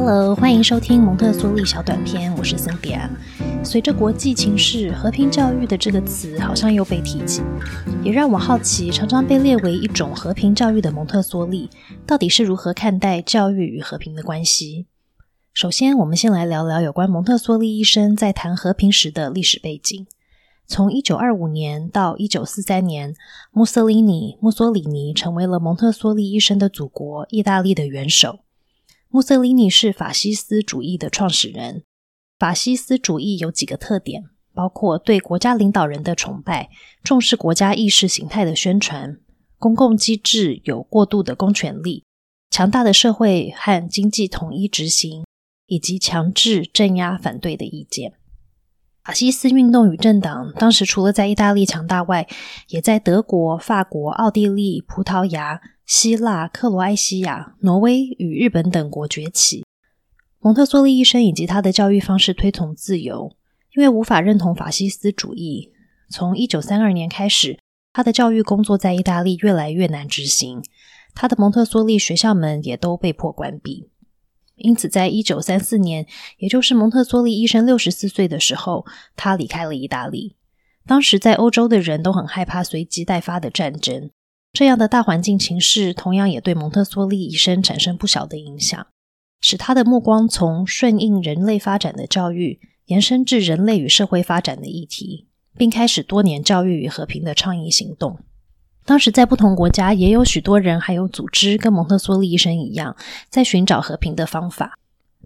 [0.00, 3.10] Hello，欢迎收听蒙特梭利小短片，我是森迪亚。
[3.64, 7.42] 随着国际情势，和平教育的这个词好像又被提及，
[8.04, 11.68] 也让我好奇，常常被列为一种和平教育的蒙特梭利，
[12.06, 14.86] 到底是如何看待教育与和平的关系？
[15.52, 20.06] 首先，我们先来聊聊有关蒙特梭利医生在谈和平时的历史背景。
[20.68, 23.16] 从一九二五年到一九四三年，
[23.50, 28.38] 墨索里尼（墨索里尼）成为了蒙特梭利医生的祖国——意大利的元首。
[29.10, 31.82] 墨索里尼是法西斯主义的创始人。
[32.38, 36.68] 法西斯主义有几个特点，包括对国家领导人的崇拜、
[37.02, 39.18] 重视国家意识形态的宣传、
[39.58, 42.04] 公共机制有过度的公权力、
[42.50, 45.24] 强大的社会和经济统一执行，
[45.66, 48.12] 以及强制镇压反对的意见。
[49.02, 52.28] 法西斯运动与政党当时除了在意大利强大外，
[52.68, 59.64] 也在德国、法国、奥地利、葡萄牙、希腊、克罗埃西亚、挪威与日本等国崛起。
[60.38, 63.34] 蒙特梭利医生以及他的教育方式推崇自由，
[63.74, 65.72] 因为无法认同法西斯主义。
[66.10, 67.58] 从一九三二年开始，
[67.94, 70.62] 他的教育工作在意大利越来越难执行，
[71.14, 73.88] 他的蒙特梭利学校们也都被迫关闭。
[74.56, 78.84] 因此，在一九三四年，也就是蒙特梭利医生六十四岁的时候，
[79.16, 80.36] 他离开了意大利。
[80.86, 84.10] 当时，在欧洲的人都很害怕随即待发的战争，
[84.52, 88.86] 这样的大环境情势，同样也对蒙特梭利医生产生不小的影响，
[89.40, 98.18] 使他的目光从顺应人类发展的教育，延伸至人类与社会发展的议题，并开始多年教育与和平的倡议行动。
[98.84, 102.96] 当时在不同国家也有许多人还有组织跟蒙特梭利医生一样，
[103.28, 104.78] 在寻找和平的方法。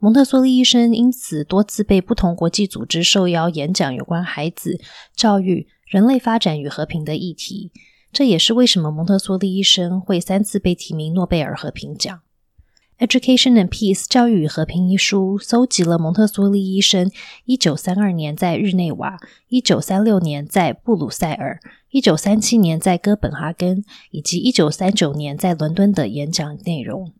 [0.00, 4.80] 蒙特梭利医生因此多次被不同国际组织受邀演讲有关孩子
[5.14, 7.70] 教育、人类发展与和平的议题。
[8.12, 12.20] 这也是为什么蒙特梭利医生会三次被提名诺贝尔和平奖。
[13.06, 17.10] 《Education and Peace》教育与和平一书搜集了蒙特梭利医生
[17.46, 19.16] 一九三二年在日内瓦、
[19.48, 21.60] 一九三六年在布鲁塞尔、
[21.90, 27.14] 一九三七年在哥本哈根以及一九三九年在伦敦的演讲内容，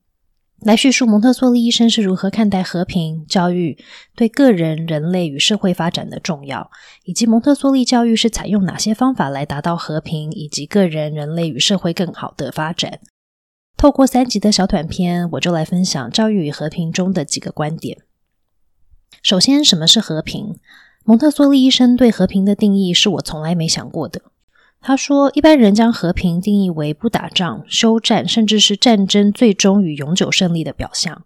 [0.63, 3.79] 来叙述蒙特梭利医生是如何看待和平教育
[4.15, 6.71] 对个人、人类与社会发展的重要，
[7.05, 13.01] 以及蒙特梭利教育是采用哪些方法来达到和平以及个人、人类与社会更好的发展。
[13.79, 17.97] 透过三集的小短片，我就来分享教育与和平中的几个观点。
[19.23, 20.59] 首先，什么是和平？
[21.05, 24.21] 蒙特梭利医生对和平的定义是我从来没想过的。
[24.81, 31.23] 他说，一般人将和平定义为不打仗、休战，甚至是战争最终与永久胜利的表象。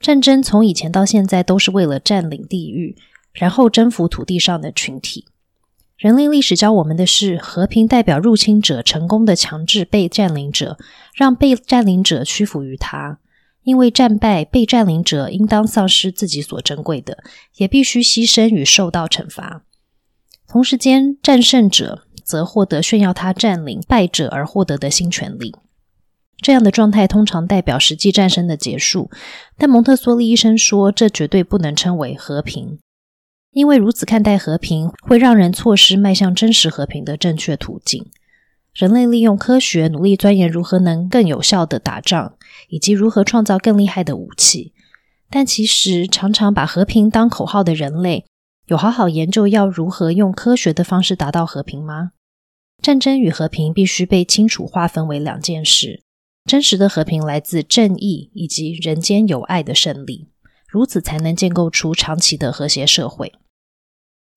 [0.00, 2.96] 战争从以前到现在都是为了占领地域，
[3.32, 5.26] 然后征服土地上的群体。
[5.96, 10.78] 人类历史教我们的是，和平代表入侵者成功的强制被占领者，
[11.14, 13.20] 让被占领者屈服于他。
[13.62, 17.22] 因为战败，被占领者应当丧失自己所珍贵的，
[17.56, 19.62] 也必须牺牲与受到惩罚。
[20.48, 25.56] 同时间，战胜者则获得炫耀他占领败者而获得的新权利。
[26.40, 29.10] 这样的状态通常代表实际战争的结束，
[29.58, 32.78] 但蒙特梭利医生说，这绝对不能称为和平。
[33.52, 38.06] 因为如此看待和平，会让人错失迈向真实和平的正确途径。
[38.72, 42.34] 人类利用科学努力钻研如何能更有效的打仗，
[42.68, 44.72] 以及如何创造更厉害的武器。
[45.28, 48.24] 但其实，常常把和平当口号的人类，
[48.66, 52.12] 有好好研究要如何用科学的方式达到和平吗？
[52.82, 56.02] 战争与和平必须被清楚划分为两件事。
[56.46, 60.28] 真实的和平来自正义以及人间有爱的胜利。
[60.66, 63.32] 如此才能建构出长期的和谐社会。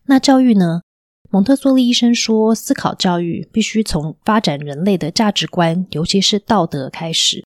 [0.08, 0.82] 那教育呢？
[1.30, 7.46] 蒙特梭利医生说，思考教育必须从发展人类的价值观，尤其是道德开始。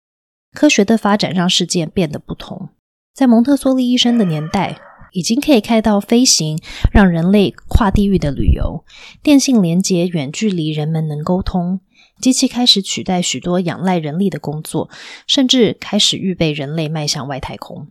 [0.53, 2.69] 科学的发展让世界变得不同。
[3.13, 4.79] 在蒙特梭利医生的年代，
[5.11, 6.59] 已经可以开到飞行，
[6.91, 8.83] 让人类跨地域的旅游；
[9.23, 11.79] 电信连接远距离，人们能沟通；
[12.21, 14.89] 机器开始取代许多仰赖人力的工作，
[15.25, 17.87] 甚至开始预备人类迈向外太空。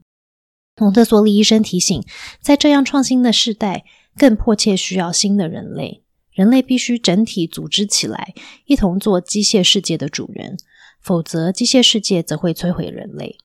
[0.79, 2.03] 蒙特梭利医生提醒，
[2.41, 3.85] 在这样创新的时代，
[4.17, 6.03] 更迫切需要新的人类。
[6.33, 8.35] 人类必须整体组织起来，
[8.67, 10.59] 一同做机械世界的主人，
[11.01, 13.39] 否则机械世界则会摧毁人类。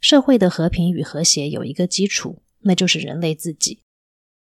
[0.00, 3.80] 社会的和平与和谐有一个基础，那就是人类自己。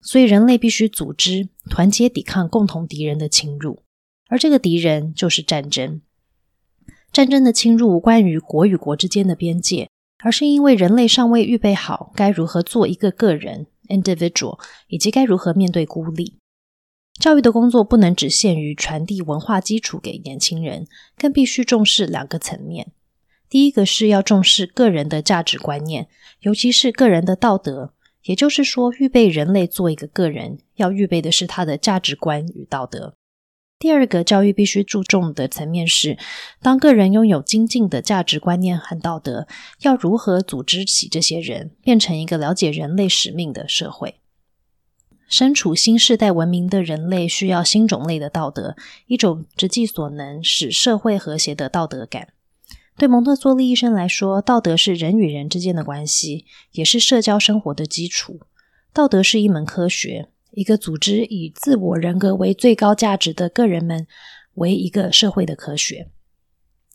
[0.00, 3.82] 所以，人类必须组织、团结，抵抗共同敌人的侵入，
[4.28, 6.00] 而这个敌人就是战争。
[7.12, 9.88] 战争的侵入无关于国与国之间的边界。
[10.20, 16.38] 而是因为人类尚未预备好该如何做一个个人 （individual），以及该如何面对孤立。
[17.20, 22.90] 教育的工作不能只限于传递文化基础给年轻人，更必须重视两个层面：
[23.48, 26.08] 第一个是要重视个人的价值观念，
[26.40, 27.94] 尤其是个人的道德。
[28.24, 33.14] 也就是说，预备人类做一个个人，要预备的是他的价值观与道德。
[33.78, 36.18] 第二个教育必须注重的层面是，
[36.60, 39.46] 当个人拥有精进的价值观念和道德，
[39.82, 44.16] 要如何组织起这些人，变成一个了解人类使命的社会。
[45.28, 48.74] 身处新时代文明的人类需要新种类的道德，
[49.06, 52.28] 一种直计所能使社会和谐的道德感。
[52.98, 58.40] 对蒙特梭利医生来说，道德是人与人之间的关系，也是社交生活的基础。
[58.92, 64.08] 道德是一门科学，一个组织以自我人格为最高价值的个人们
[64.54, 66.08] 为一个社会的科学。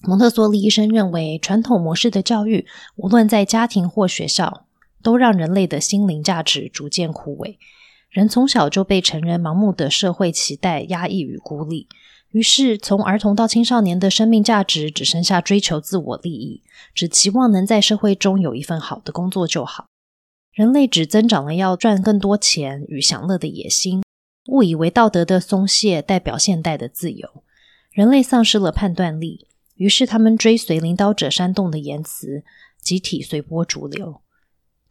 [0.02, 2.68] 蒙特梭利医生认为，传统模式的教育，
[2.98, 4.66] 无论在家庭或学校，
[5.02, 7.56] 都让人类的心灵价值逐渐枯萎。
[8.14, 11.88] 人从小就被成人盲目的社会期待压抑与孤立。
[12.30, 16.62] 于是，从儿童到青少年的生命价值只剩下追求自我利益，
[16.94, 19.88] 只期望能在社会中有一份好的工作就好。
[20.52, 24.04] 人类只增长了要赚更多钱与享乐的野心，
[24.48, 27.28] 误以为道德的松懈代表现代的自由。
[27.92, 32.44] 人类丧失了判断力，于是他们追随领导者煽动的言辞，
[32.80, 34.23] 集体随波逐流。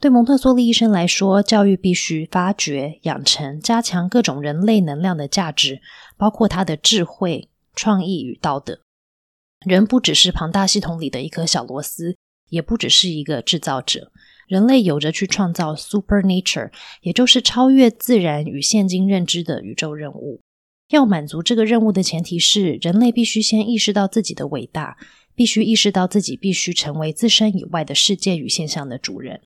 [0.02, 5.80] 对蒙特梭利医生来说，教育必须发掘、养成、加强各种人类能量的价值，
[6.16, 8.80] 包括他的智慧、创意与道德。
[9.64, 12.16] 人不只是庞大系统里的一颗小螺丝，
[12.48, 14.10] 也不只是一个制造者。
[14.48, 16.72] 人类有着去创造 super nature，
[17.02, 20.40] 也就是超越自然与现今认知的宇宙任务。
[20.88, 24.96] 要满足这个任务的前提是，人类必须先意识到自己的伟大，
[25.36, 29.42] 必须意识到自己必须成为自身以外的世界与现象的主人。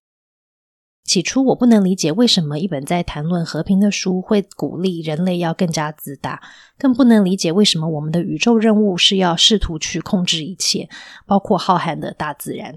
[1.06, 6.42] 起初，我不能理解为什么一本在谈论和平的书会鼓励人类要更加自大，
[6.76, 10.88] 更不能理解为什么我们的宇宙任务是要试图去控制一切，
[11.24, 12.74] 包括浩瀚的大自然。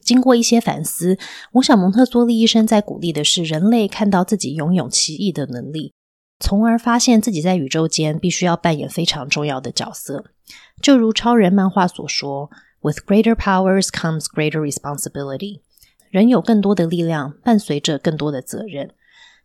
[0.00, 1.18] 经过一些反思，
[1.52, 5.94] 我想蒙特梭利医生在鼓励的是人类看到自己拥有奇异的能力，
[6.38, 10.26] 从而发现自己在宇宙间必须要扮演非常重要的角色。
[10.82, 12.50] 就如超人漫画所说
[12.82, 15.60] ：“With greater powers comes greater responsibility。”
[16.10, 18.90] 人有更多的力量，伴随着更多的责任。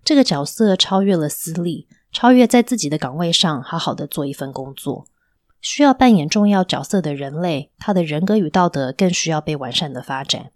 [0.04, 5.06] 这个角色超越了私利，超越在自己的岗位上好好的做一份工作。
[5.62, 10.52] 需要扮演重要角色的人类，他的人格与道德更需要被完善的发展。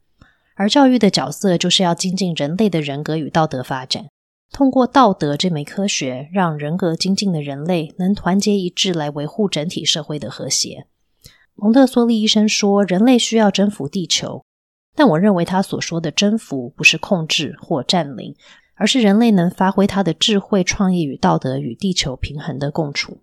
[0.55, 4.07] 而教育的角色就是要精进人类的人格与道德发展，
[4.51, 10.87] 通过道德这门科学，让人格精进的人类能团结一致来维护整体社会的和谐。
[11.55, 14.43] 蒙特梭利医生说，人类需要征服地球。
[14.97, 18.35] 但我认为他所说的征服不是控制或占领，
[18.73, 23.21] 而是人类能发挥他的智慧、创意与道德与地球平衡的共处。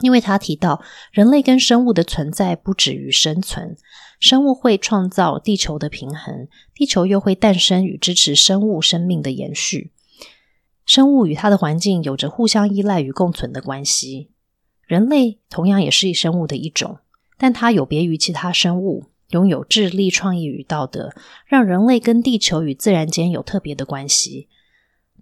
[0.00, 0.80] 因为他提到，
[1.10, 3.76] 人类跟生物的存在不止于生存，
[4.20, 9.90] 生物会创造地球的平衡，地球又会诞生与支持生物生命的延续。
[10.86, 14.30] 生物与它的环境有着互相依赖与共存的关系。
[14.86, 16.98] 人类同样也是生物的一种，
[17.36, 19.06] 但它有别于其他生物。
[19.34, 21.12] 拥有智力、创意与道德，
[21.44, 24.48] 让人类跟地球与自然间有特别的关系。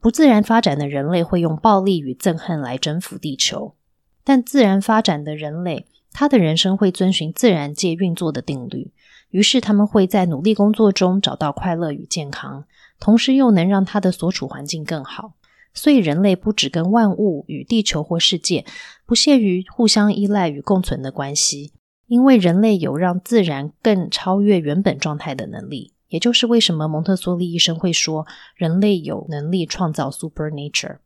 [0.02, 3.74] 不自然发展的人类会用暴力与憎恨来征服地球，
[4.22, 8.92] 但自然发展的人类，他的人生会遵循自然界运作的定律。
[9.30, 12.66] 于是他们会在努力工作中找到快乐与健康，
[13.00, 15.32] 同时又能让他的所处环境更好。
[15.72, 18.66] 所以，人类不只跟万物与地球或世界
[19.06, 21.72] 不屑于互相依赖与共存的关系。
[22.12, 30.98] 因为人类有让自然更超越原本状态的能力，也就是为什么蒙特梭利医生会说人类有能力创造 super nature。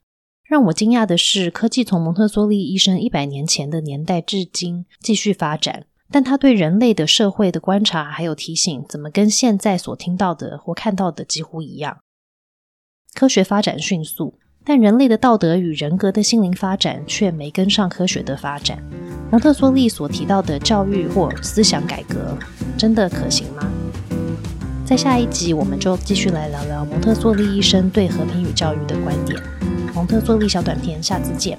[0.42, 12.00] 让我惊讶的是，科技从蒙特梭利医生一百年前的年代至今继续发展，但他对人类的社会的观察还有提醒，怎么跟现在所听到的或看到的几乎一样？
[13.14, 14.40] 科学发展迅速。
[14.64, 18.82] 但人类的道德与人格的心灵发展却没跟上科学的发展。
[19.30, 22.38] 蒙特梭利所提到的教育或思想改革，
[22.78, 23.68] 真的可行吗？
[24.84, 29.40] 在下一集，我们就继续来聊聊蒙特梭利医生对和平与教育的观点。
[29.92, 31.58] 蒙特梭利小短片，下次见。